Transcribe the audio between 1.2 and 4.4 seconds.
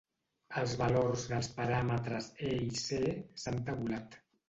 dels paràmetres "E" i "C" s'han tabulat.